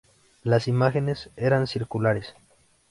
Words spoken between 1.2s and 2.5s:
eran circulares.